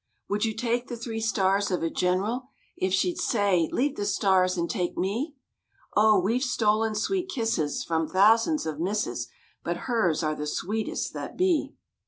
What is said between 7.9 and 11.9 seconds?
thousands of misses, But hers are the sweetest that be.